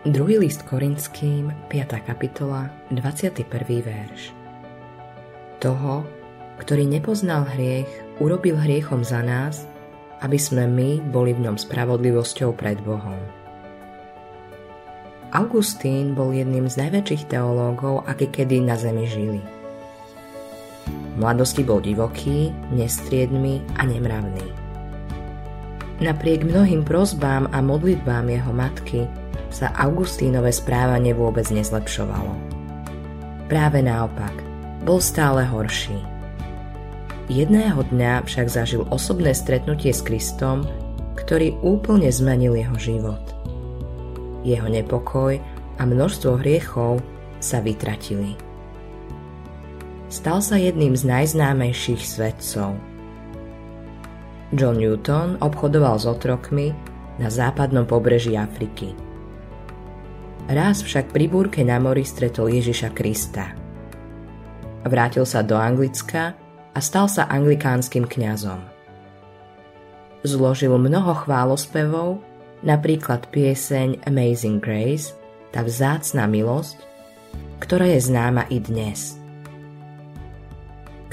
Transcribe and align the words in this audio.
Druhý 0.00 0.40
list 0.40 0.64
Korinským, 0.64 1.52
5. 1.68 2.00
kapitola, 2.08 2.72
21. 2.88 3.44
verš. 3.84 4.32
Toho, 5.60 6.08
ktorý 6.56 6.88
nepoznal 6.88 7.44
hriech, 7.44 7.84
urobil 8.16 8.56
hriechom 8.56 9.04
za 9.04 9.20
nás, 9.20 9.68
aby 10.24 10.40
sme 10.40 10.64
my 10.64 11.04
boli 11.12 11.36
v 11.36 11.44
ňom 11.44 11.60
spravodlivosťou 11.60 12.56
pred 12.56 12.80
Bohom. 12.80 13.20
Augustín 15.36 16.16
bol 16.16 16.32
jedným 16.32 16.64
z 16.64 16.80
najväčších 16.80 17.28
teológov, 17.28 18.00
aké 18.08 18.32
kedy 18.32 18.64
na 18.64 18.80
zemi 18.80 19.04
žili. 19.04 19.44
V 20.88 21.16
mladosti 21.20 21.60
bol 21.60 21.84
divoký, 21.84 22.48
nestriedmy 22.72 23.60
a 23.76 23.84
nemravný. 23.84 24.48
Napriek 26.00 26.48
mnohým 26.48 26.88
prozbám 26.88 27.52
a 27.52 27.60
modlitbám 27.60 28.32
jeho 28.32 28.52
matky 28.56 29.04
sa 29.50 29.74
Augustínové 29.74 30.54
správanie 30.54 31.12
vôbec 31.12 31.46
nezlepšovalo. 31.50 32.32
Práve 33.50 33.82
naopak, 33.82 34.32
bol 34.86 35.02
stále 35.02 35.42
horší. 35.42 35.98
Jedného 37.26 37.82
dňa 37.90 38.26
však 38.26 38.46
zažil 38.46 38.82
osobné 38.90 39.34
stretnutie 39.34 39.90
s 39.90 40.02
Kristom, 40.02 40.66
ktorý 41.18 41.58
úplne 41.62 42.10
zmenil 42.10 42.58
jeho 42.58 42.78
život. 42.78 43.22
Jeho 44.46 44.66
nepokoj 44.70 45.38
a 45.78 45.82
množstvo 45.82 46.42
hriechov 46.42 47.02
sa 47.42 47.58
vytratili. 47.62 48.34
Stal 50.10 50.42
sa 50.42 50.58
jedným 50.58 50.98
z 50.98 51.06
najznámejších 51.06 52.02
svetcov. 52.02 52.74
John 54.50 54.82
Newton 54.82 55.38
obchodoval 55.38 56.02
s 56.02 56.10
otrokmi 56.10 56.74
na 57.22 57.30
západnom 57.30 57.86
pobreží 57.86 58.34
Afriky– 58.34 58.90
Raz 60.50 60.82
však 60.82 61.14
pri 61.14 61.30
búrke 61.30 61.62
na 61.62 61.78
mori 61.78 62.02
stretol 62.02 62.50
Ježiša 62.50 62.90
Krista. 62.90 63.54
Vrátil 64.82 65.22
sa 65.22 65.46
do 65.46 65.54
Anglicka 65.54 66.34
a 66.74 66.78
stal 66.82 67.06
sa 67.06 67.30
anglikánskym 67.30 68.02
kňazom. 68.10 68.58
Zložil 70.26 70.74
mnoho 70.74 71.22
chválospevov, 71.22 72.18
napríklad 72.66 73.30
pieseň 73.30 74.02
Amazing 74.10 74.58
Grace, 74.58 75.14
tá 75.54 75.62
vzácna 75.62 76.26
milosť, 76.26 76.82
ktorá 77.62 77.86
je 77.86 78.10
známa 78.10 78.50
i 78.50 78.58
dnes. 78.58 79.22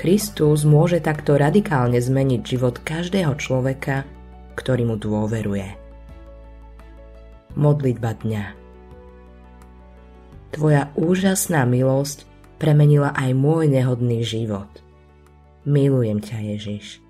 Kristus 0.02 0.66
môže 0.66 0.98
takto 0.98 1.38
radikálne 1.38 2.02
zmeniť 2.02 2.42
život 2.42 2.82
každého 2.82 3.38
človeka, 3.38 4.02
ktorý 4.58 4.90
mu 4.90 4.98
dôveruje. 4.98 5.78
Modlitba 7.54 8.18
dňa 8.18 8.67
Tvoja 10.52 10.90
úžasná 10.96 11.68
milosť 11.68 12.24
premenila 12.58 13.14
aj 13.14 13.32
môj 13.36 13.70
nehodný 13.70 14.24
život. 14.24 14.70
Milujem 15.68 16.24
ťa, 16.24 16.38
Ježiš. 16.56 17.04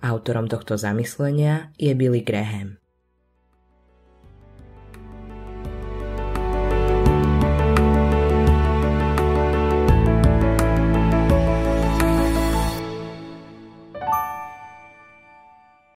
Autorom 0.00 0.48
tohto 0.48 0.80
zamyslenia 0.80 1.74
je 1.76 1.92
Billy 1.92 2.24
Graham. 2.24 2.80